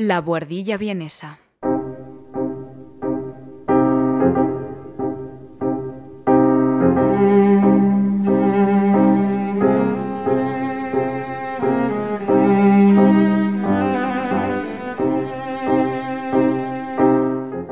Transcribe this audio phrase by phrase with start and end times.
[0.00, 1.40] La buhardilla vienesa.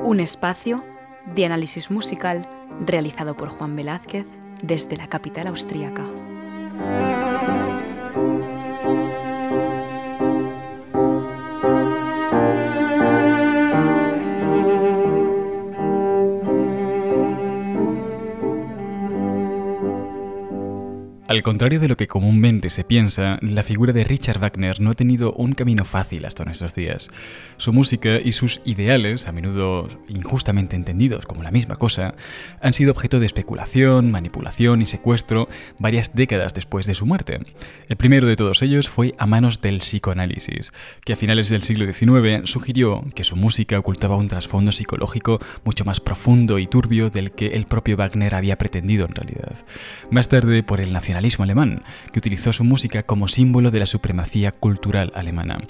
[0.03, 0.83] Un espacio
[1.33, 2.49] de análisis musical
[2.85, 4.27] realizado por Juan Velázquez
[4.65, 6.05] desde la capital austríaca.
[21.47, 25.33] Contrario de lo que comúnmente se piensa, la figura de Richard Wagner no ha tenido
[25.35, 27.09] un camino fácil hasta nuestros días.
[27.57, 32.17] Su música y sus ideales, a menudo injustamente entendidos como la misma cosa,
[32.61, 37.39] han sido objeto de especulación, manipulación y secuestro varias décadas después de su muerte.
[37.89, 40.73] El primero de todos ellos fue a manos del psicoanálisis,
[41.05, 45.85] que a finales del siglo XIX sugirió que su música ocultaba un trasfondo psicológico mucho
[45.85, 49.55] más profundo y turbio del que el propio Wagner había pretendido en realidad.
[50.11, 54.53] Más tarde, por el nacionalismo alemán, que utilizó su música como símbolo de la supremacía
[54.53, 55.61] cultural alemana.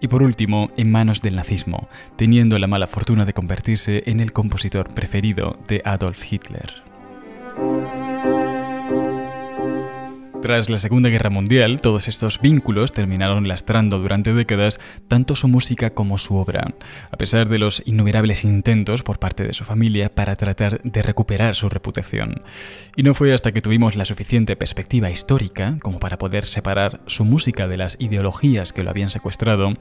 [0.00, 4.32] Y por último, en manos del nazismo, teniendo la mala fortuna de convertirse en el
[4.32, 6.93] compositor preferido de Adolf Hitler.
[10.44, 14.78] Tras la Segunda Guerra Mundial, todos estos vínculos terminaron lastrando durante décadas
[15.08, 16.74] tanto su música como su obra,
[17.10, 21.54] a pesar de los innumerables intentos por parte de su familia para tratar de recuperar
[21.54, 22.42] su reputación.
[22.94, 27.24] Y no fue hasta que tuvimos la suficiente perspectiva histórica como para poder separar su
[27.24, 29.72] música de las ideologías que lo habían secuestrado,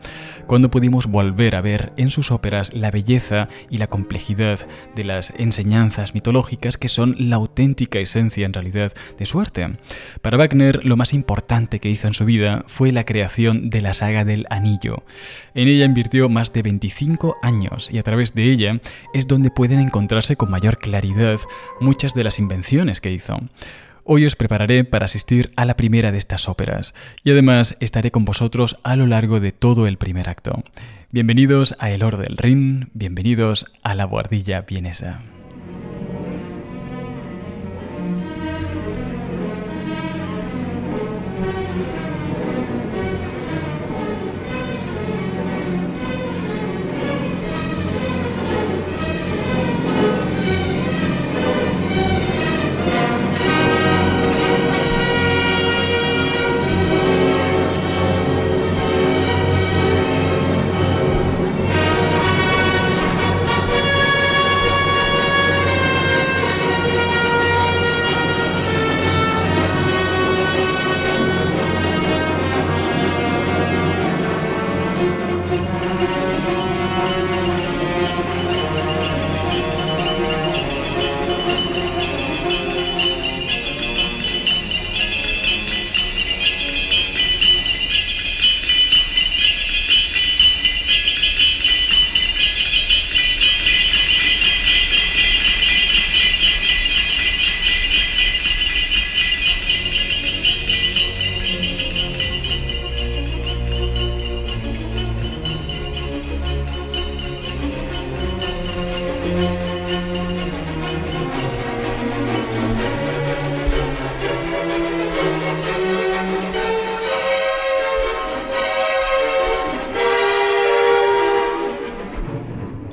[0.47, 5.33] cuando pudimos volver a ver en sus óperas la belleza y la complejidad de las
[5.37, 9.67] enseñanzas mitológicas que son la auténtica esencia en realidad de su arte.
[10.21, 14.23] Para lo más importante que hizo en su vida fue la creación de la saga
[14.23, 15.03] del Anillo.
[15.55, 18.79] En ella invirtió más de 25 años y a través de ella
[19.13, 21.39] es donde pueden encontrarse con mayor claridad
[21.79, 23.39] muchas de las invenciones que hizo.
[24.03, 28.25] Hoy os prepararé para asistir a la primera de estas óperas y además estaré con
[28.25, 30.63] vosotros a lo largo de todo el primer acto.
[31.09, 35.21] Bienvenidos a El Oro del Rin, bienvenidos a la Guardilla Vienesa.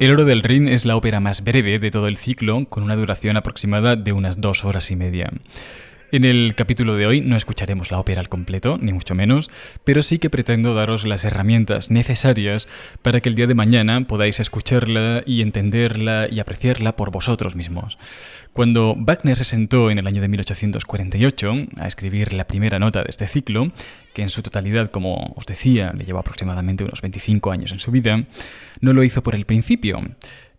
[0.00, 2.96] El Oro del Rin es la ópera más breve de todo el ciclo, con una
[2.96, 5.30] duración aproximada de unas dos horas y media.
[6.12, 9.48] En el capítulo de hoy no escucharemos la ópera al completo, ni mucho menos,
[9.84, 12.66] pero sí que pretendo daros las herramientas necesarias
[13.00, 17.96] para que el día de mañana podáis escucharla y entenderla y apreciarla por vosotros mismos.
[18.52, 23.10] Cuando Wagner se sentó en el año de 1848 a escribir la primera nota de
[23.10, 23.70] este ciclo,
[24.12, 27.92] que en su totalidad, como os decía, le llevó aproximadamente unos 25 años en su
[27.92, 28.24] vida,
[28.80, 30.02] no lo hizo por el principio.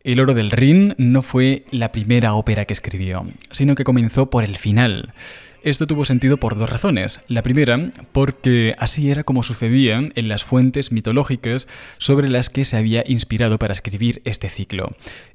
[0.03, 4.43] El oro del Rin no fue la primera ópera que escribió, sino que comenzó por
[4.43, 5.13] el final.
[5.63, 7.21] Esto tuvo sentido por dos razones.
[7.27, 11.67] La primera, porque así era como sucedía en las fuentes mitológicas
[11.99, 14.89] sobre las que se había inspirado para escribir este ciclo.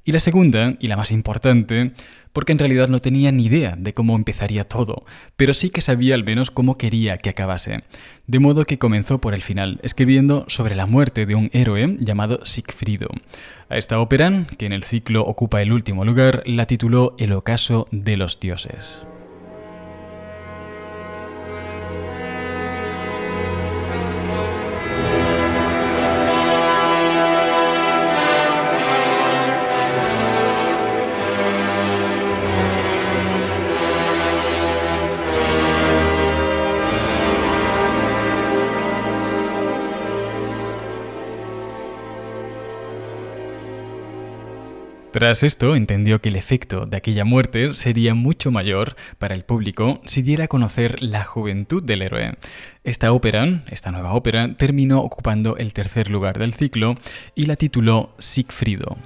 [0.05, 1.93] Y la segunda, y la más importante,
[2.33, 5.05] porque en realidad no tenía ni idea de cómo empezaría todo,
[5.37, 7.85] pero sí que sabía al menos cómo quería que acabase.
[8.27, 12.45] De modo que comenzó por el final, escribiendo sobre la muerte de un héroe llamado
[12.45, 13.11] Sigfrido.
[13.69, 17.87] A esta ópera, que en el ciclo ocupa el último lugar, la tituló El ocaso
[17.93, 19.07] de los dioses.
[45.17, 49.99] Tras esto, entendió que el efecto de aquella muerte sería mucho mayor para el público
[50.05, 52.37] si diera a conocer la juventud del héroe.
[52.85, 56.97] Esta ópera, esta nueva ópera, terminó ocupando el tercer lugar del ciclo
[57.35, 58.99] y la tituló Siegfriedo.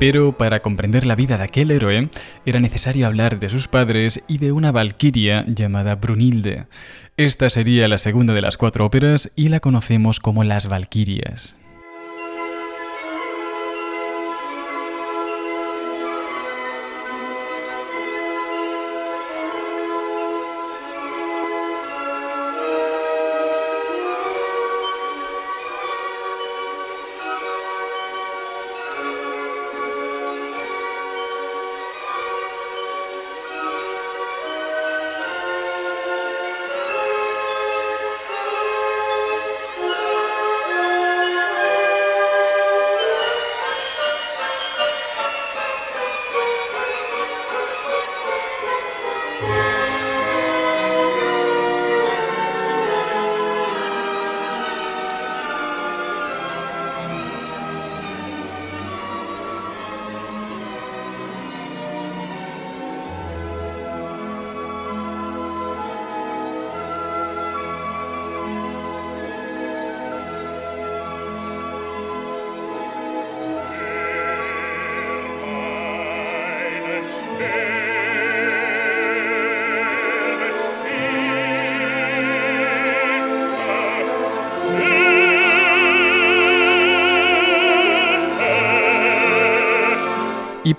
[0.00, 2.08] Pero para comprender la vida de aquel héroe
[2.46, 6.64] era necesario hablar de sus padres y de una valquiria llamada Brunilde.
[7.18, 11.59] Esta sería la segunda de las cuatro óperas y la conocemos como las Valquirias.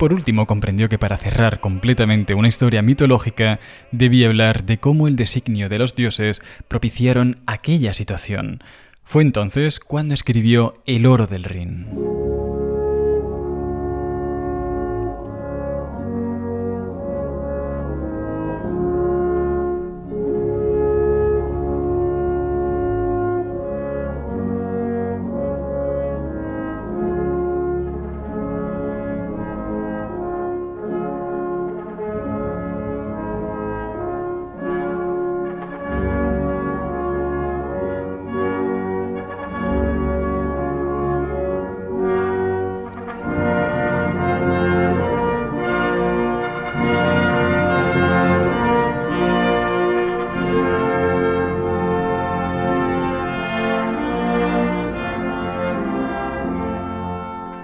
[0.02, 3.60] Por último comprendió que para cerrar completamente una historia mitológica
[3.92, 8.64] debía hablar de cómo el designio de los dioses propiciaron aquella situación.
[9.04, 12.31] Fue entonces cuando escribió El oro del Rin.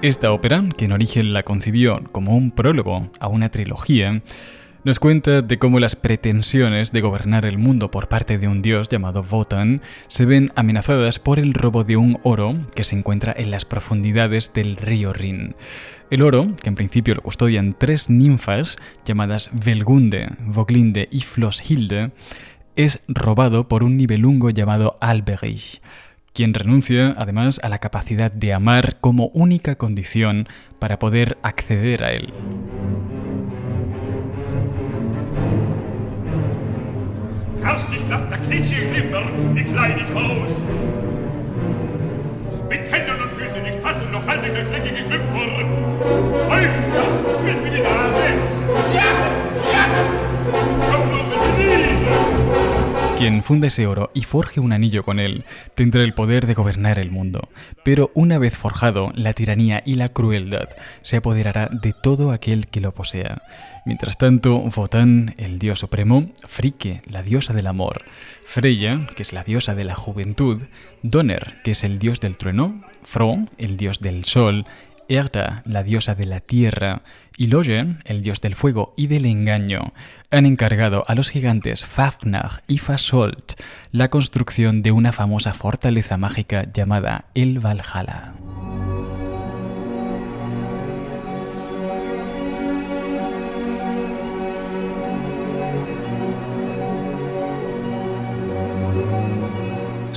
[0.08, 4.22] Esta ópera, que en origen la concibió como un prólogo a una trilogía,
[4.86, 8.88] nos cuenta de cómo las pretensiones de gobernar el mundo por parte de un dios
[8.88, 13.52] llamado Votan se ven amenazadas por el robo de un oro que se encuentra en
[13.52, 15.58] las profundidades del río Rin.
[16.10, 22.12] El oro, que en principio lo custodian tres ninfas llamadas Velgunde, Voglinde y Floshilde,
[22.78, 25.82] es robado por un nivelungo llamado Alberich,
[26.38, 32.12] quien renuncia además a la capacidad de amar como única condición para poder acceder a
[32.12, 32.32] él.
[42.70, 45.48] Mit Händen und Füßen nicht fassen, noch halte ich der schreckige Klüpfer.
[46.51, 48.27] Euch ist das, tritt mir die Nase.
[48.94, 49.10] Ja,
[49.74, 49.86] ja.
[50.91, 51.97] Kopf nur fürs Riesen.
[53.17, 55.43] Quien funda ese oro y forje un anillo con él
[55.74, 57.50] tendrá el poder de gobernar el mundo,
[57.83, 60.69] pero una vez forjado, la tiranía y la crueldad
[61.01, 63.41] se apoderará de todo aquel que lo posea.
[63.88, 68.03] Mientras tanto, Votan, el dios supremo, Frike, la diosa del amor,
[68.45, 70.62] Freya, que es la diosa de la juventud,
[71.01, 74.65] Donner, que es el dios del trueno, Fro, el dios del sol,
[75.09, 77.01] Erda, la diosa de la tierra,
[77.38, 79.93] y Logen, el dios del fuego y del engaño,
[80.31, 83.53] han encargado a los gigantes Fafnir y Fasolt
[83.91, 88.34] la construcción de una famosa fortaleza mágica llamada el Valhalla.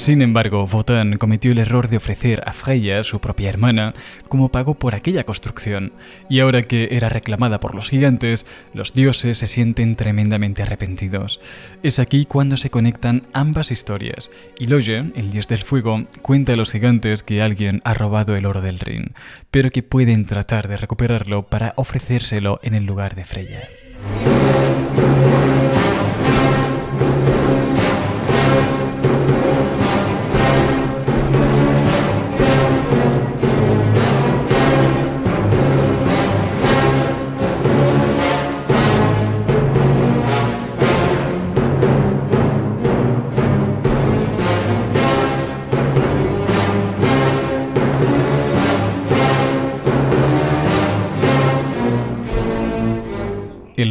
[0.00, 3.92] Sin embargo, Votan cometió el error de ofrecer a Freya, su propia hermana,
[4.30, 5.92] como pago por aquella construcción,
[6.30, 11.38] y ahora que era reclamada por los gigantes, los dioses se sienten tremendamente arrepentidos.
[11.82, 16.56] Es aquí cuando se conectan ambas historias, y Loge, el dios del fuego, cuenta a
[16.56, 19.12] los gigantes que alguien ha robado el oro del Rin,
[19.50, 23.68] pero que pueden tratar de recuperarlo para ofrecérselo en el lugar de Freya.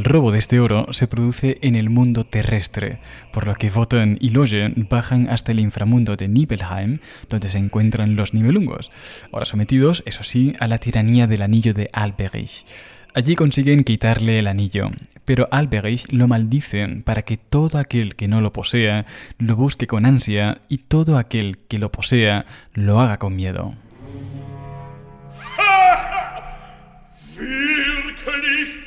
[0.10, 2.98] Robo de este oro se produce en el mundo terrestre,
[3.32, 6.98] por lo que Wotan y Loge bajan hasta el inframundo de Nibelheim,
[7.30, 8.90] donde se encuentran los Nibelungos,
[9.32, 12.66] ahora sometidos, eso sí, a la tiranía del anillo de Alberich.
[13.14, 14.90] Allí consiguen quitarle el anillo,
[15.26, 19.06] pero Alberich lo maldice para que todo aquel que no lo posea
[19.38, 23.76] lo busque con ansia y todo aquel que lo posea lo haga con miedo.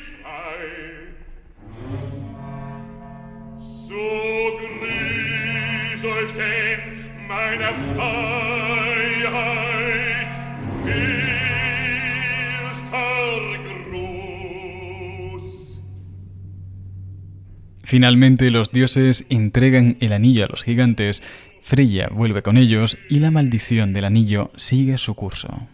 [17.93, 21.21] Finalmente los dioses entregan el anillo a los gigantes,
[21.61, 25.67] Freya vuelve con ellos y la maldición del anillo sigue su curso.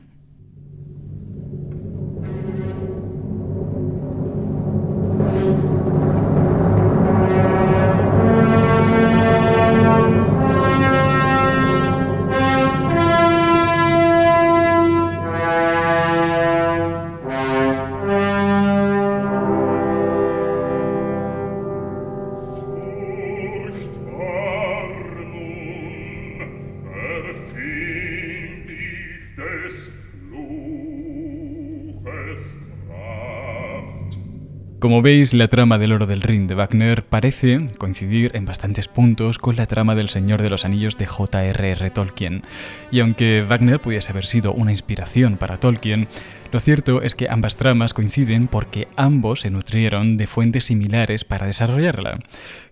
[34.90, 39.38] Como veis, la trama del Oro del Ring de Wagner parece coincidir en bastantes puntos
[39.38, 41.92] con la trama del Señor de los Anillos de J.R.R.
[41.92, 42.42] Tolkien.
[42.90, 46.08] Y aunque Wagner pudiese haber sido una inspiración para Tolkien,
[46.52, 51.46] lo cierto es que ambas tramas coinciden porque ambos se nutrieron de fuentes similares para
[51.46, 52.20] desarrollarla.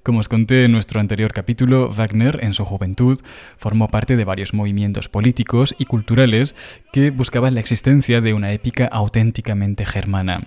[0.01, 3.19] Como os conté en nuestro anterior capítulo, Wagner, en su juventud,
[3.57, 6.55] formó parte de varios movimientos políticos y culturales
[6.91, 10.43] que buscaban la existencia de una épica auténticamente germana.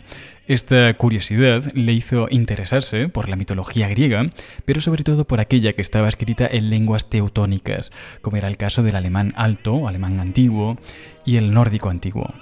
[0.49, 4.28] Esta curiosidad le hizo interesarse por la mitología griega,
[4.64, 8.82] pero sobre todo por aquella que estaba escrita en lenguas teutónicas, como era el caso
[8.82, 10.76] del alemán alto, alemán antiguo,
[11.25, 12.34] y el nórdico antiguo.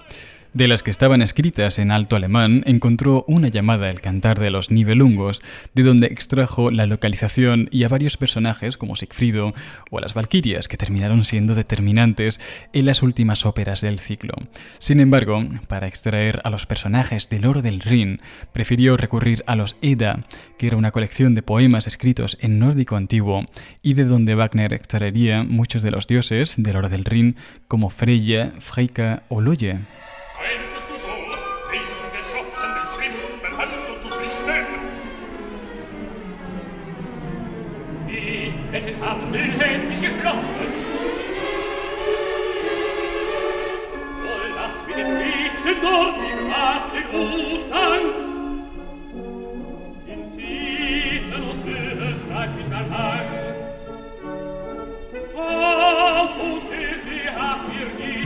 [0.55, 4.71] De las que estaban escritas en alto alemán, encontró una llamada El cantar de los
[4.71, 5.43] Nibelungos,
[5.75, 9.53] de donde extrajo la localización y a varios personajes como Sigfrido
[9.91, 12.41] o las Valquirias, que terminaron siendo determinantes
[12.73, 14.35] en las últimas óperas del ciclo.
[14.79, 18.21] Sin embargo, para extraer a los personajes del oro del Rin,
[18.53, 20.21] prefirió recurrir a los Edda,
[20.57, 23.45] que era una colección de poemas escritos en nórdico antiguo
[23.83, 27.37] y de donde Wagner extraería muchos de los dioses del oro del Rin
[27.69, 29.79] como Freya, Freika o Loye.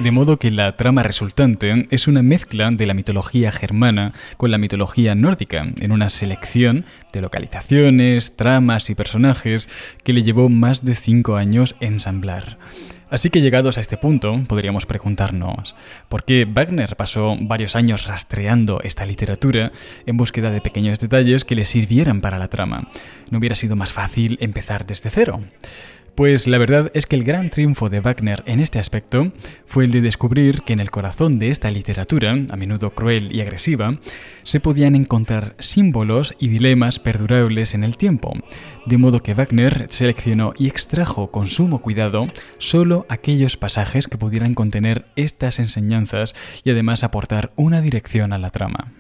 [0.03, 4.59] De modo que la trama resultante es una mezcla de la mitología germana con la
[4.59, 9.69] mitología nórdica, en una selección de localizaciones, tramas y personajes
[10.03, 12.59] que le llevó más de cinco años ensamblar.
[13.11, 15.77] Así que llegados a este punto, podríamos preguntarnos,
[16.09, 19.71] ¿por qué Wagner pasó varios años rastreando esta literatura
[20.05, 22.89] en búsqueda de pequeños detalles que le sirvieran para la trama?
[23.31, 25.43] ¿No hubiera sido más fácil empezar desde cero?
[26.15, 29.33] Pues la verdad es que el gran triunfo de Wagner en este aspecto
[29.67, 33.41] fue el de descubrir que en el corazón de esta literatura, a menudo cruel y
[33.41, 33.95] agresiva,
[34.43, 38.35] se podían encontrar símbolos y dilemas perdurables en el tiempo,
[38.85, 42.27] de modo que Wagner seleccionó y extrajo con sumo cuidado
[42.59, 48.51] solo aquellos pasajes que pudieran contener estas enseñanzas y además aportar una dirección a la
[48.51, 48.93] trama.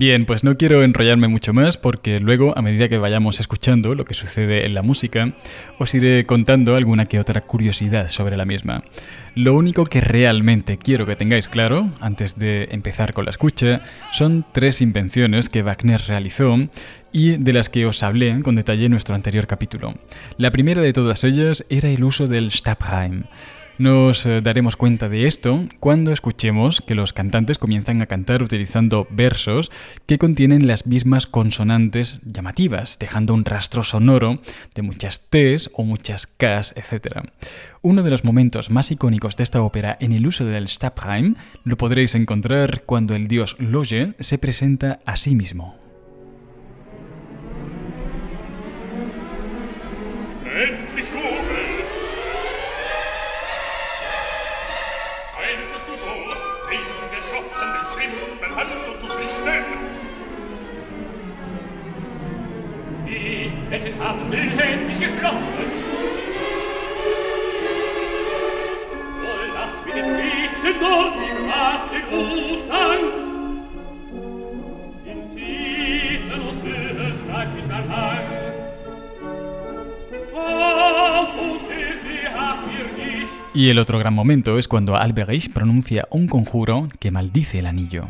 [0.00, 4.06] Bien, pues no quiero enrollarme mucho más porque luego, a medida que vayamos escuchando lo
[4.06, 5.34] que sucede en la música,
[5.78, 8.82] os iré contando alguna que otra curiosidad sobre la misma.
[9.34, 14.46] Lo único que realmente quiero que tengáis claro, antes de empezar con la escucha, son
[14.52, 16.56] tres invenciones que Wagner realizó
[17.12, 19.96] y de las que os hablé con detalle en nuestro anterior capítulo.
[20.38, 23.24] La primera de todas ellas era el uso del Stabreim.
[23.80, 29.08] Nos eh, daremos cuenta de esto cuando escuchemos que los cantantes comienzan a cantar utilizando
[29.08, 29.70] versos
[30.04, 34.38] que contienen las mismas consonantes llamativas, dejando un rastro sonoro
[34.74, 37.20] de muchas T's o muchas K's, etc.
[37.80, 41.78] Uno de los momentos más icónicos de esta ópera en el uso del Stabreim lo
[41.78, 45.79] podréis encontrar cuando el dios Loge se presenta a sí mismo.
[83.60, 88.08] Y el otro gran momento es cuando Alberich pronuncia un conjuro que maldice el anillo.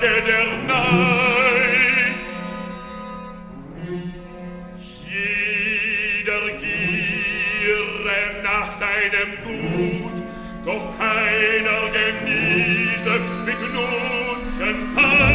[0.00, 1.41] Der
[9.22, 10.22] dem Gut,
[10.64, 15.31] doch keiner genieße mit Nutzen sein.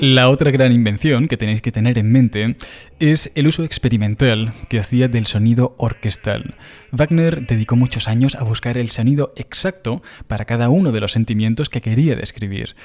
[0.00, 2.54] La otra gran invención que tenéis que tener en mente
[3.00, 6.54] es el uso experimental que hacía del sonido orquestal.
[6.92, 11.68] Wagner dedicó muchos años a buscar el sonido exacto para cada uno de los sentimientos
[11.68, 12.76] que quería describir.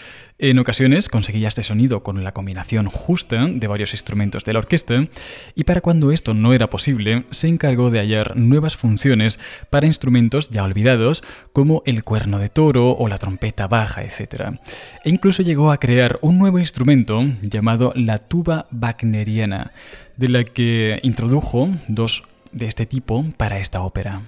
[0.43, 5.05] En ocasiones conseguía este sonido con la combinación justa de varios instrumentos de la orquesta
[5.55, 10.49] y para cuando esto no era posible se encargó de hallar nuevas funciones para instrumentos
[10.49, 14.59] ya olvidados como el cuerno de toro o la trompeta baja, etc.
[15.05, 19.71] E incluso llegó a crear un nuevo instrumento llamado la tuba wagneriana,
[20.17, 24.23] de la que introdujo dos de este tipo para esta ópera.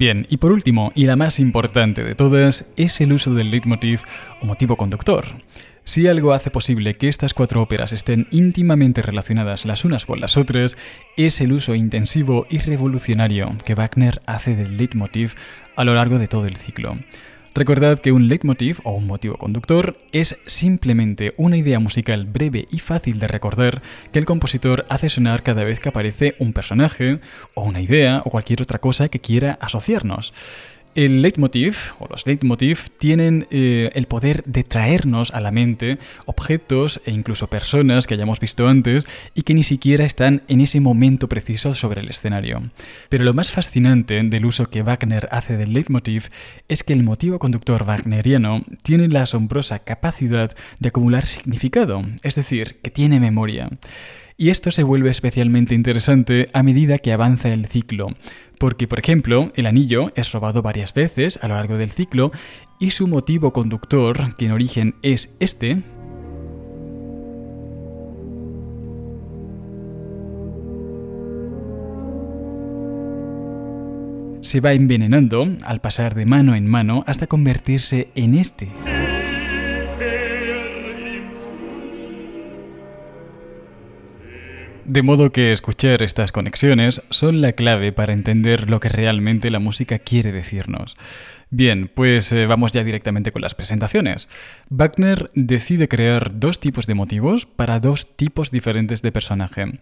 [0.00, 4.00] Bien, y por último, y la más importante de todas, es el uso del leitmotiv
[4.40, 5.26] o motivo conductor.
[5.84, 10.38] Si algo hace posible que estas cuatro óperas estén íntimamente relacionadas las unas con las
[10.38, 10.78] otras,
[11.18, 15.34] es el uso intensivo y revolucionario que Wagner hace del leitmotiv
[15.76, 16.96] a lo largo de todo el ciclo.
[17.52, 22.78] Recordad que un leitmotiv o un motivo conductor es simplemente una idea musical breve y
[22.78, 23.82] fácil de recordar
[24.12, 27.18] que el compositor hace sonar cada vez que aparece un personaje
[27.54, 30.32] o una idea o cualquier otra cosa que quiera asociarnos.
[30.96, 37.00] El leitmotiv o los leitmotiv tienen eh, el poder de traernos a la mente objetos
[37.06, 41.28] e incluso personas que hayamos visto antes y que ni siquiera están en ese momento
[41.28, 42.62] preciso sobre el escenario.
[43.08, 46.28] Pero lo más fascinante del uso que Wagner hace del leitmotiv
[46.66, 52.80] es que el motivo conductor wagneriano tiene la asombrosa capacidad de acumular significado, es decir,
[52.82, 53.68] que tiene memoria.
[54.40, 58.06] Y esto se vuelve especialmente interesante a medida que avanza el ciclo,
[58.58, 62.30] porque por ejemplo el anillo es robado varias veces a lo largo del ciclo
[62.78, 65.82] y su motivo conductor, que en origen es este,
[74.40, 78.70] se va envenenando al pasar de mano en mano hasta convertirse en este.
[84.90, 89.60] De modo que escuchar estas conexiones son la clave para entender lo que realmente la
[89.60, 90.96] música quiere decirnos.
[91.48, 94.28] Bien, pues eh, vamos ya directamente con las presentaciones.
[94.68, 99.78] Wagner decide crear dos tipos de motivos para dos tipos diferentes de personaje.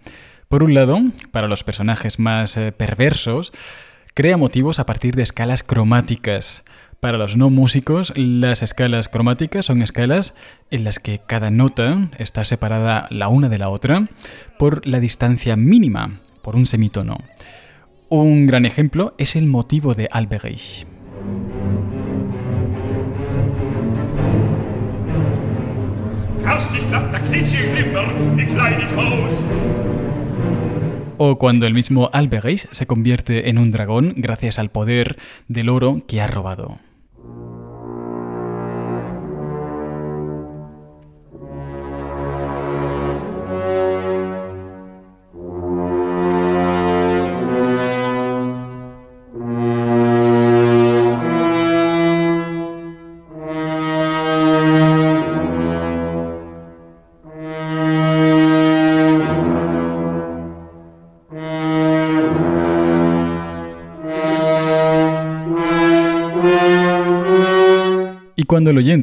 [0.46, 3.52] Por un lado, para los personajes más eh, perversos,
[4.12, 6.64] crea motivos a partir de escalas cromáticas.
[7.00, 10.34] Para los no músicos, las escalas cromáticas son escalas
[10.72, 14.08] en las que cada nota está separada la una de la otra
[14.58, 17.18] por la distancia mínima, por un semitono.
[18.08, 20.88] Un gran ejemplo es el motivo de Alberich.
[31.16, 36.02] O cuando el mismo Alberich se convierte en un dragón gracias al poder del oro
[36.08, 36.80] que ha robado.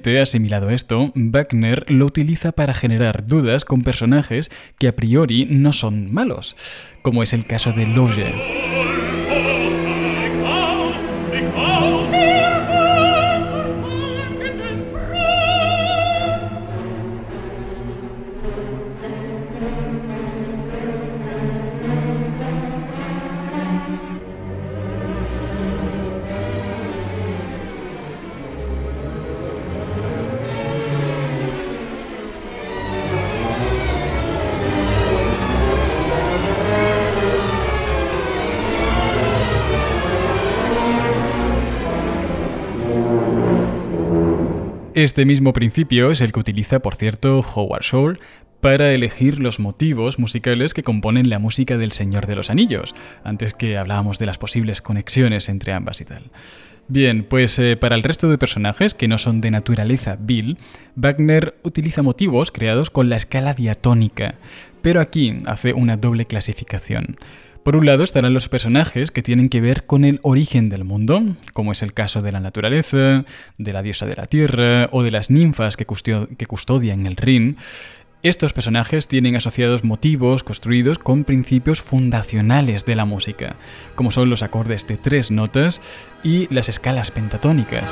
[0.05, 5.73] Ha asimilado esto, Wagner lo utiliza para generar dudas con personajes que a priori no
[5.73, 6.55] son malos,
[7.01, 8.64] como es el caso de Loge.
[44.95, 48.19] Este mismo principio es el que utiliza, por cierto, Howard Shore
[48.61, 53.53] para elegir los motivos musicales que componen la música del Señor de los Anillos, antes
[53.53, 56.31] que hablábamos de las posibles conexiones entre ambas y tal.
[56.87, 60.57] Bien, pues eh, para el resto de personajes que no son de naturaleza Bill,
[60.95, 64.35] Wagner utiliza motivos creados con la escala diatónica,
[64.81, 67.17] pero aquí hace una doble clasificación.
[67.65, 71.23] Por un lado estarán los personajes que tienen que ver con el origen del mundo,
[71.51, 73.25] como es el caso de la naturaleza,
[73.57, 77.57] de la diosa de la tierra o de las ninfas que, custodian el Rin.
[78.21, 83.55] Estos personajes tienen asociados motivos construidos con principios fundacionales de la música,
[83.95, 85.81] como son los acordes de tres notas
[86.23, 87.91] y las escalas pentatónicas.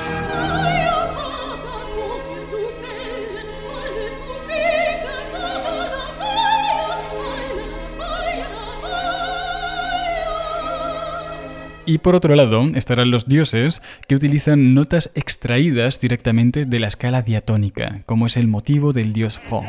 [11.85, 17.21] Y por otro lado estarán los dioses que utilizan notas extraídas directamente de la escala
[17.21, 19.65] diatónica, como es el motivo del dios Fo.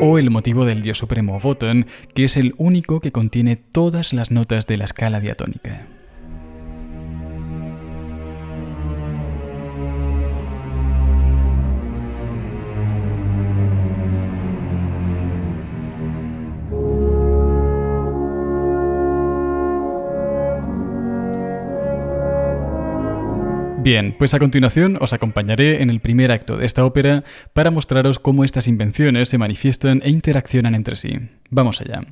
[0.00, 4.30] O el motivo del dios supremo Wotan, que es el único que contiene todas las
[4.30, 5.86] notas de la escala diatónica.
[23.82, 28.18] Bien, pues a continuación os acompañaré en el primer acto de esta ópera para mostraros
[28.18, 31.18] cómo estas invenciones se manifiestan e interaccionan entre sí.
[31.48, 32.02] Vamos allá.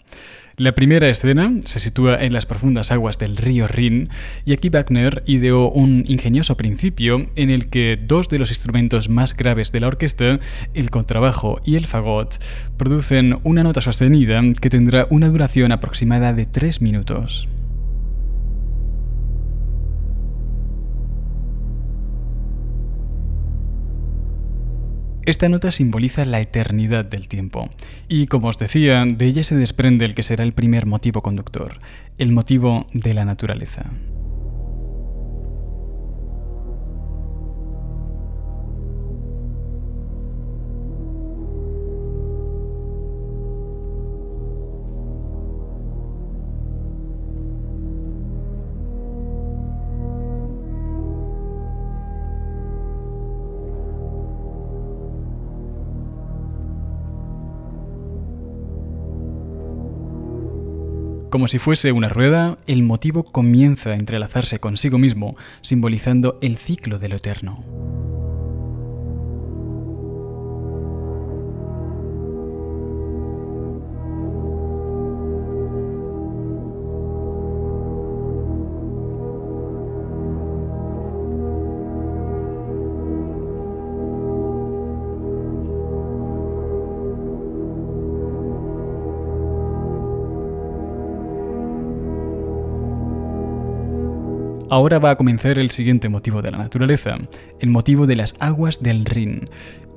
[0.57, 4.09] La primera escena se sitúa en las profundas aguas del río Rin
[4.47, 9.37] y aquí Wagner ideó un ingenioso principio en el que dos de los instrumentos más
[9.37, 10.41] graves de la orquesta,
[10.73, 12.43] el contrabajo y el fagot,
[12.79, 17.47] producen una nota sostenida que tendrá una duración aproximada de tres minutos.
[25.29, 27.69] Esta nota simboliza la eternidad del tiempo,
[28.09, 31.81] y como os decía, de ella se desprende el que será el primer motivo conductor,
[32.17, 33.91] el motivo de la naturaleza.
[61.39, 66.99] Como si fuese una rueda, el motivo comienza a entrelazarse consigo mismo, simbolizando el ciclo
[66.99, 67.98] de lo eterno.
[94.71, 97.17] Ahora va a comenzar el siguiente motivo de la naturaleza,
[97.59, 99.49] el motivo de las aguas del Rin.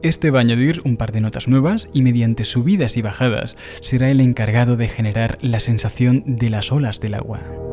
[0.01, 4.09] Este va a añadir un par de notas nuevas y mediante subidas y bajadas será
[4.09, 7.70] el encargado de generar la sensación de las olas del agua.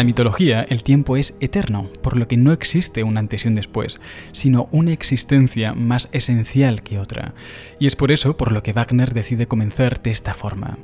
[0.00, 3.54] La mitología, el tiempo es eterno, por lo que no existe un antes y un
[3.54, 4.00] después,
[4.32, 7.34] sino una existencia más esencial que otra.
[7.78, 10.78] Y es por eso por lo que Wagner decide comenzar de esta forma.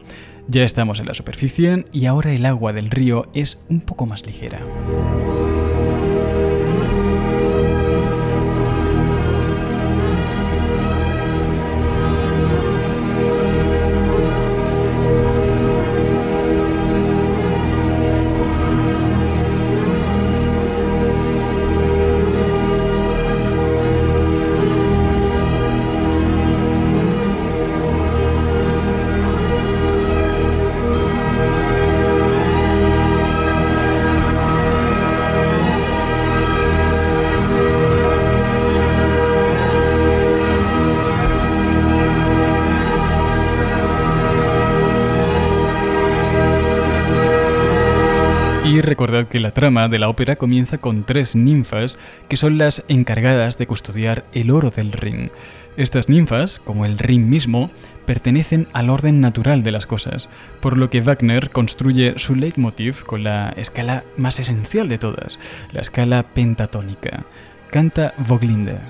[0.48, 4.26] Ya estamos en la superficie y ahora el agua del río es un poco más
[4.26, 4.60] ligera.
[49.06, 51.96] Recordad que la trama de la ópera comienza con tres ninfas
[52.28, 55.30] que son las encargadas de custodiar el oro del Rin.
[55.76, 57.70] Estas ninfas, como el Rin mismo,
[58.04, 60.28] pertenecen al orden natural de las cosas,
[60.60, 65.38] por lo que Wagner construye su leitmotiv con la escala más esencial de todas,
[65.72, 67.24] la escala pentatónica.
[67.70, 68.80] Canta Voglinde.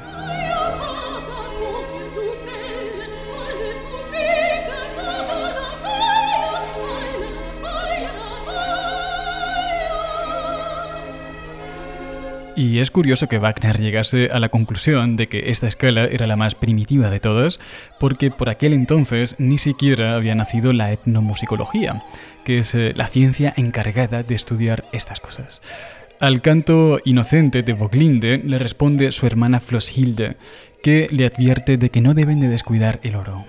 [12.56, 16.36] Y es curioso que Wagner llegase a la conclusión de que esta escala era la
[16.36, 17.60] más primitiva de todas,
[18.00, 22.02] porque por aquel entonces ni siquiera había nacido la etnomusicología,
[22.44, 25.60] que es eh, la ciencia encargada de estudiar estas cosas.
[26.18, 30.38] Al canto inocente de Voglinde le responde su hermana Floshilde,
[30.82, 33.44] que le advierte de que no deben de descuidar el oro.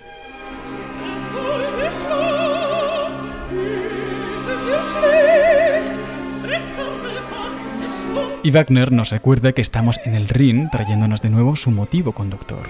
[8.43, 12.69] Y Wagner nos recuerda que estamos en el Rin trayéndonos de nuevo su motivo conductor.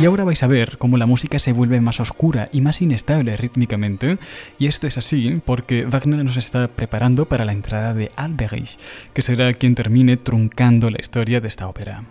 [0.00, 3.36] Y ahora vais a ver cómo la música se vuelve más oscura y más inestable
[3.36, 4.18] rítmicamente,
[4.56, 8.78] y esto es así porque Wagner nos está preparando para la entrada de Alberich,
[9.12, 12.04] que será quien termine truncando la historia de esta ópera.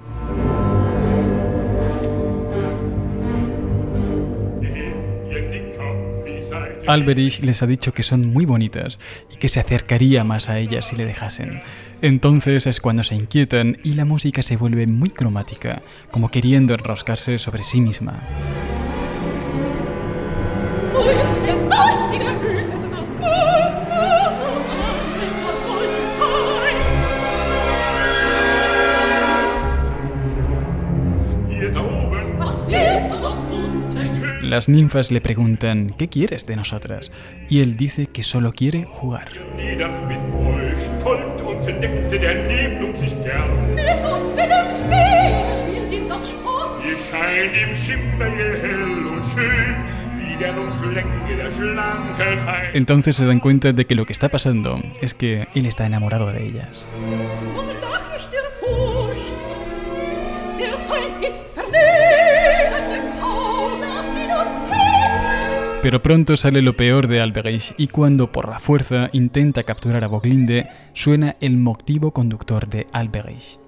[6.87, 8.99] Alberich les ha dicho que son muy bonitas
[9.31, 11.61] y que se acercaría más a ellas si le dejasen.
[12.01, 17.37] Entonces es cuando se inquietan y la música se vuelve muy cromática, como queriendo enroscarse
[17.37, 18.19] sobre sí misma.
[34.47, 37.11] Las ninfas le preguntan, ¿qué quieres de nosotras?
[37.49, 39.27] Y él dice que solo quiere jugar.
[52.73, 56.31] Entonces se dan cuenta de que lo que está pasando es que él está enamorado
[56.31, 56.87] de ellas.
[65.81, 70.07] Pero pronto sale lo peor de Alberich y cuando por la fuerza intenta capturar a
[70.07, 73.59] Boglinde, suena el motivo conductor de Alberich.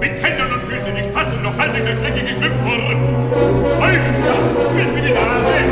[0.00, 2.76] Mit Händen und Füßen nicht fassen, noch halte ich der schreckliche Klüpfer.
[3.80, 5.65] Euch ist das, fühlt mir die Nase.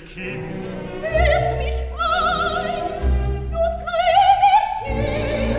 [0.00, 0.42] Freuliches Kind.
[1.02, 2.82] Lässt mich frei,
[3.50, 5.56] so freue mich hin.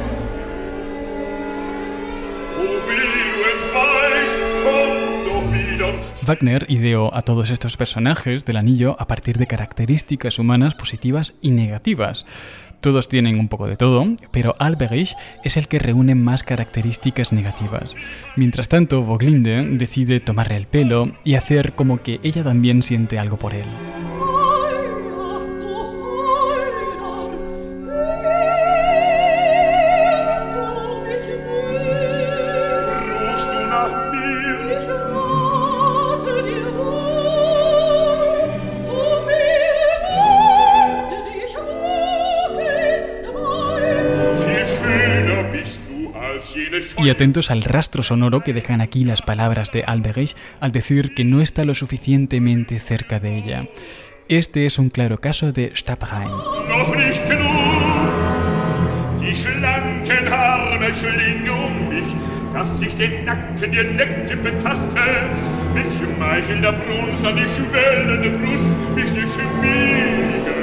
[2.58, 5.94] O wie du entweichst, komm doch wieder.
[6.26, 11.52] Wagner ideó a todos estos personajes del anillo a partir de características humanas positivas y
[11.52, 12.26] negativas.
[12.82, 17.96] Todos tienen un poco de todo, pero Alberich es el que reúne más características negativas.
[18.36, 23.38] Mientras tanto, Voglinde decide tomarle el pelo y hacer como que ella también siente algo
[23.38, 23.68] por él.
[47.04, 51.24] Y atentos al rastro sonoro que dejan aquí las palabras de Alberich al decir que
[51.24, 53.66] no está lo suficientemente cerca de ella.
[54.30, 56.30] Este es un claro caso de Stabrein.
[62.54, 65.00] dass sich den Nacken dir Necke betaste,
[65.74, 68.64] mich schmeichelt der Brunst an die schwellende Brust,
[68.96, 70.54] mich die schmiege.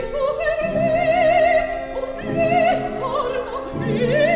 [0.00, 4.35] Ich so verliebt und gestern nach mir.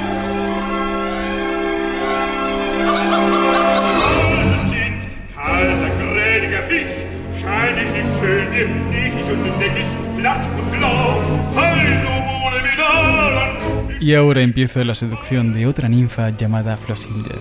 [14.01, 17.35] Y ahora empieza la seducción de otra ninfa llamada Flosilde.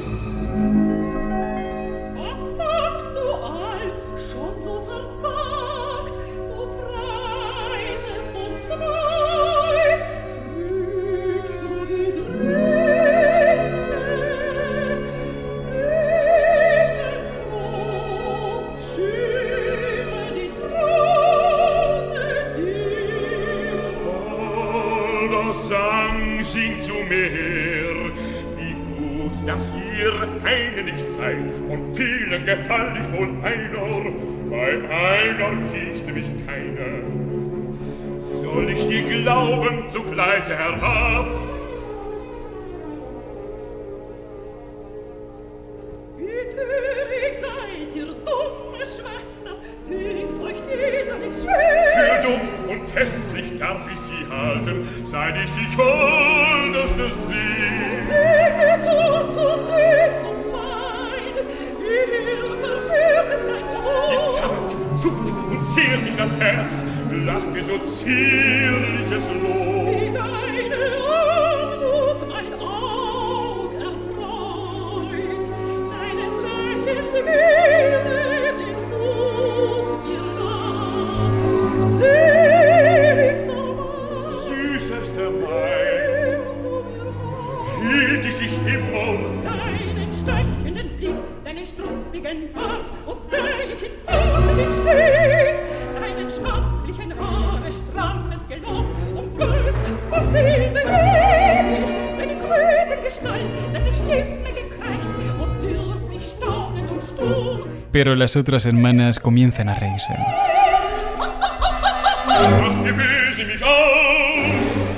[108.01, 110.15] Pero las otras hermanas comienzan a reírse.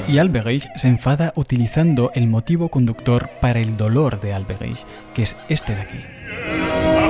[0.06, 5.34] Y Alberich se enfada utilizando el motivo conductor para el dolor de Alberich, que es
[5.48, 7.01] este de aquí.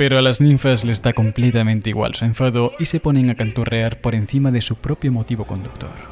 [0.00, 3.98] Pero a las ninfas les da completamente igual su enfado y se ponen a canturrear
[4.00, 6.09] por encima de su propio motivo conductor.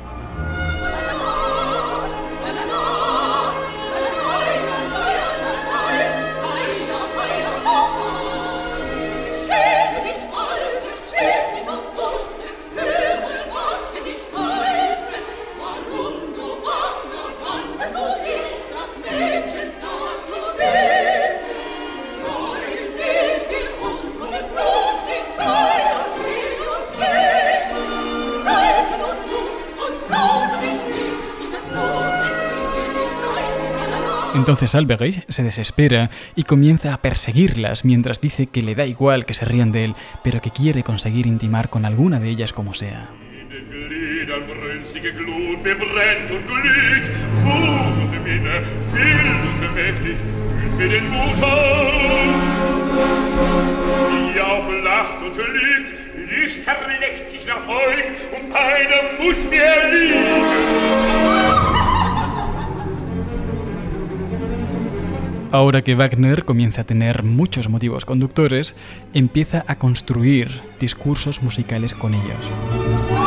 [34.39, 39.34] Entonces Alberich se desespera y comienza a perseguirlas mientras dice que le da igual que
[39.34, 43.11] se rían de él, pero que quiere conseguir intimar con alguna de ellas como sea.
[65.51, 68.76] Ahora que Wagner comienza a tener muchos motivos conductores,
[69.14, 73.17] empieza a construir discursos musicales con ellos.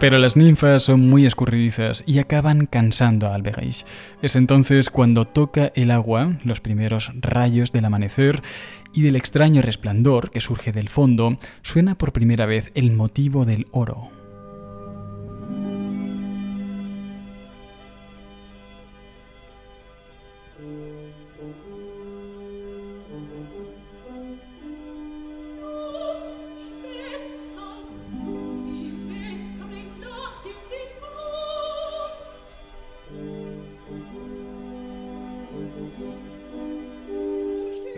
[0.00, 3.84] Pero las ninfas son muy escurridizas y acaban cansando a Alberich.
[4.22, 8.40] Es entonces cuando toca el agua los primeros rayos del amanecer
[8.94, 13.66] y del extraño resplandor que surge del fondo suena por primera vez el motivo del
[13.72, 14.19] oro.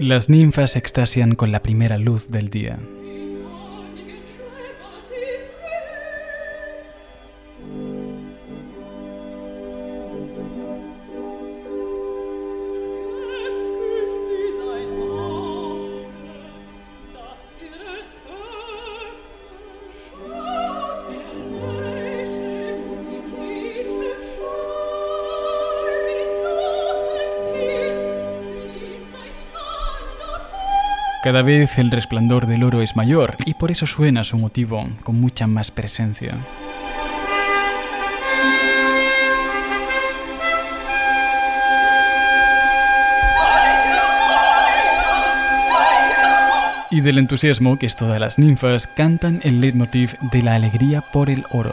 [0.02, 2.80] Las ninfas extasian con la primera luz del día.
[31.32, 35.18] Cada vez el resplandor del oro es mayor y por eso suena su motivo con
[35.18, 36.34] mucha más presencia.
[46.90, 51.30] Y del entusiasmo que es todas las ninfas cantan el leitmotiv de la alegría por
[51.30, 51.72] el oro.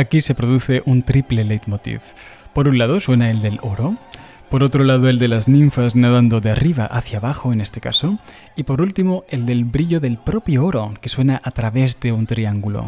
[0.00, 2.00] Aquí se produce un triple leitmotiv.
[2.54, 3.96] Por un lado suena el del oro,
[4.48, 8.18] por otro lado el de las ninfas nadando de arriba hacia abajo en este caso,
[8.56, 12.24] y por último el del brillo del propio oro que suena a través de un
[12.24, 12.86] triángulo.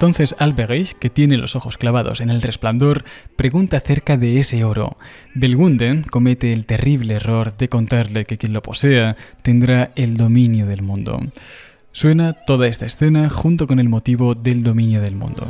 [0.00, 3.04] Entonces Alberich, que tiene los ojos clavados en el resplandor,
[3.36, 4.96] pregunta acerca de ese oro.
[5.34, 10.80] Belgunden comete el terrible error de contarle que quien lo posea tendrá el dominio del
[10.80, 11.20] mundo.
[11.92, 15.46] Suena toda esta escena junto con el motivo del dominio del mundo.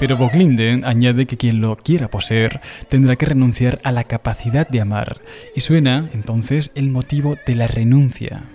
[0.00, 4.80] Pero Boglinde añade que quien lo quiera poseer tendrá que renunciar a la capacidad de
[4.80, 5.20] amar,
[5.54, 8.48] y suena entonces el motivo de la renuncia.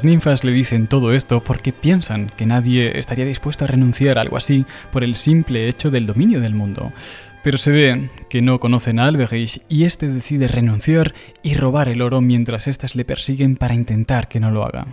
[0.00, 4.22] Las ninfas le dicen todo esto porque piensan que nadie estaría dispuesto a renunciar a
[4.22, 6.90] algo así por el simple hecho del dominio del mundo.
[7.42, 12.00] Pero se ve que no conocen a Alberich y este decide renunciar y robar el
[12.00, 14.86] oro mientras éstas le persiguen para intentar que no lo haga.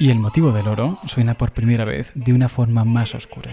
[0.00, 3.50] Y el motivo del oro suena por primera vez de una forma más oscura.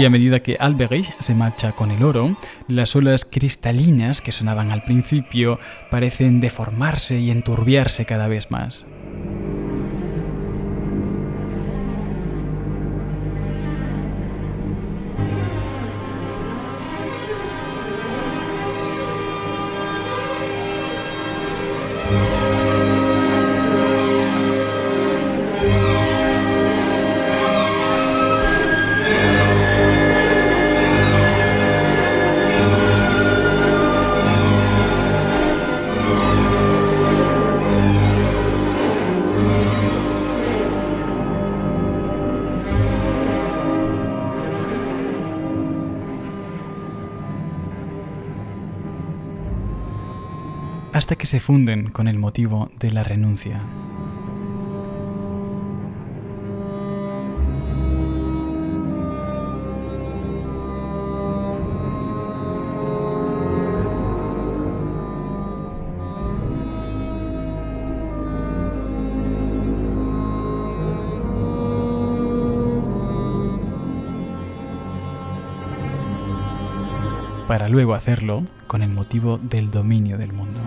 [0.00, 2.34] Y a medida que Alberich se marcha con el oro,
[2.68, 5.58] las olas cristalinas que sonaban al principio
[5.90, 8.86] parecen deformarse y enturbiarse cada vez más.
[51.30, 53.62] Se funden con el motivo de la renuncia.
[77.46, 80.60] para luego hacerlo con el motivo del dominio del mundo.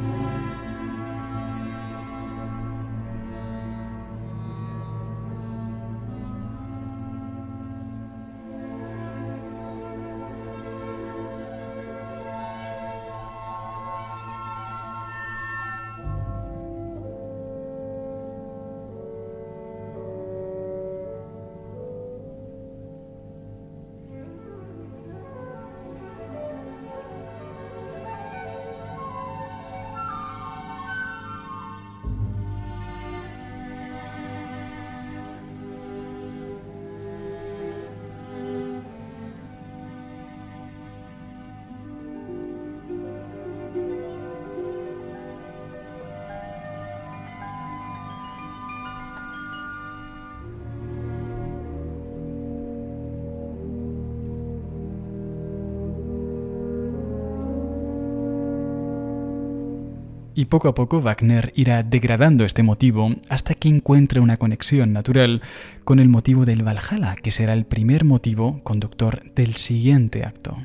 [60.43, 65.41] Y poco a poco Wagner irá degradando este motivo hasta que encuentre una conexión natural
[65.85, 70.57] con el motivo del Valhalla, que será el primer motivo conductor del siguiente acto.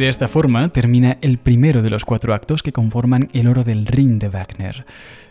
[0.00, 3.84] De esta forma termina el primero de los cuatro actos que conforman el oro del
[3.84, 4.86] Ring de Wagner.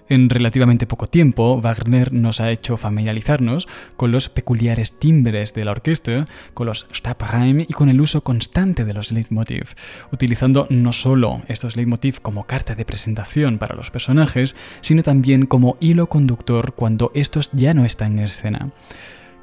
[0.10, 3.68] En relativamente poco tiempo, Wagner nos ha hecho familiarizarnos
[3.98, 8.86] con los peculiares timbres de la orquesta, con los Stabreim y con el uso constante
[8.86, 9.74] de los leitmotiv,
[10.12, 15.78] utilizando no solo estos leitmotiv como carta de presentación para los personajes, sino también como
[15.80, 18.70] hilo conductor cuando estos ya no están en escena.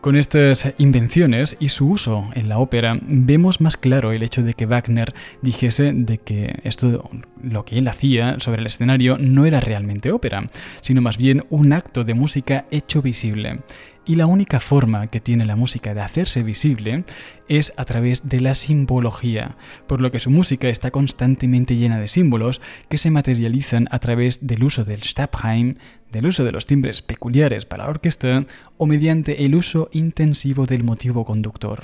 [0.07, 4.55] Con estas invenciones y su uso en la ópera, vemos más claro el hecho de
[4.55, 7.11] que Wagner dijese de que esto,
[7.43, 10.49] lo que él hacía sobre el escenario, no era realmente ópera,
[10.81, 13.63] sino más bien un acto de música hecho visible.
[14.09, 17.05] Y la única forma que tiene la música de hacerse visible
[17.49, 19.57] es a través de la simbología,
[19.89, 24.47] por lo que su música está constantemente llena de símbolos que se materializan a través
[24.47, 25.75] del uso del Stabheim,
[26.13, 28.47] del uso de los timbres peculiares para la orquesta
[28.77, 31.83] o mediante el uso intensivo del motivo conductor.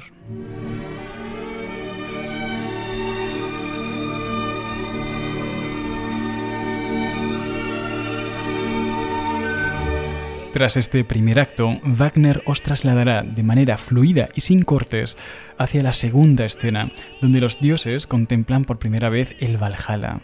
[10.53, 15.17] Tras este primer acto, Wagner os trasladará de manera fluida y sin cortes
[15.57, 16.89] hacia la segunda escena,
[17.23, 20.21] donde los dioses contemplan por primera vez el Valhalla.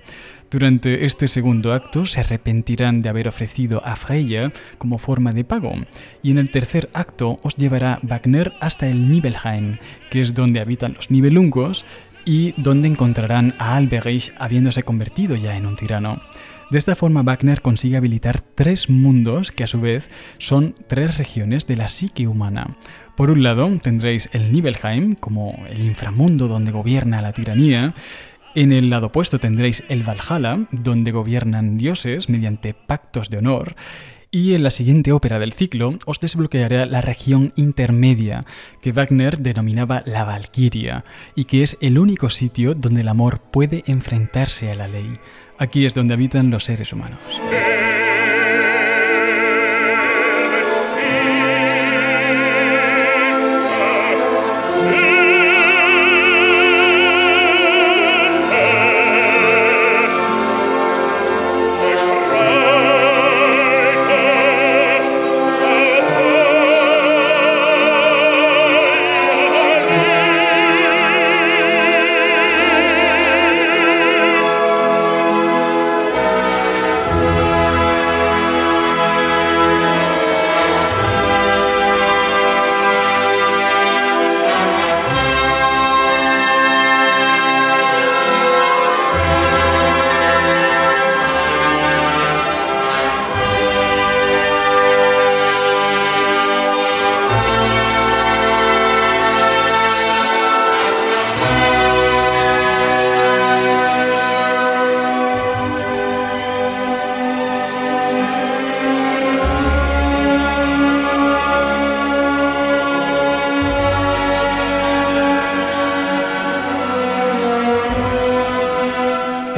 [0.51, 5.73] Durante este segundo acto se arrepentirán de haber ofrecido a Freya como forma de pago,
[6.23, 9.79] y en el tercer acto os llevará Wagner hasta el Nibelheim,
[10.11, 11.87] que es donde habitan los Nibelungos
[12.27, 16.21] y donde encontrarán a Alberich habiéndose convertido ya en un tirano.
[16.71, 21.67] De esta forma Wagner consigue habilitar tres mundos que a su vez son tres regiones
[21.67, 22.77] de la psique humana.
[23.17, 27.95] Por un lado tendréis el Nibelheim, como el inframundo donde gobierna la tiranía,
[28.55, 33.75] en el lado opuesto tendréis el Valhalla, donde gobiernan dioses mediante pactos de honor,
[34.31, 38.45] y en la siguiente ópera del ciclo os desbloqueará la región intermedia,
[38.83, 41.05] que Wagner denominaba la Valquiria,
[41.35, 45.19] y que es el único sitio donde el amor puede enfrentarse a la ley.
[45.59, 47.19] Aquí es donde habitan los seres humanos.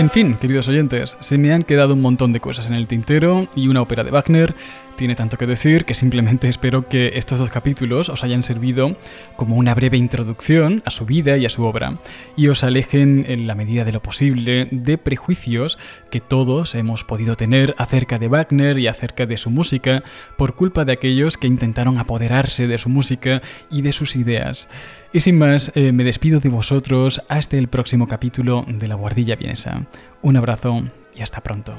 [0.00, 3.48] En fin, queridos oyentes, se me han quedado un montón de cosas en el tintero
[3.54, 4.54] y una ópera de Wagner
[4.96, 8.96] tiene tanto que decir que simplemente espero que estos dos capítulos os hayan servido
[9.36, 11.98] como una breve introducción a su vida y a su obra
[12.34, 15.78] y os alejen en la medida de lo posible de prejuicios
[16.10, 20.02] que todos hemos podido tener acerca de Wagner y acerca de su música
[20.38, 24.66] por culpa de aquellos que intentaron apoderarse de su música y de sus ideas.
[25.12, 29.34] Y sin más, eh, me despido de vosotros hasta el próximo capítulo de La Guardilla
[29.34, 29.86] Vienesa.
[30.22, 30.82] Un abrazo
[31.16, 31.74] y hasta pronto.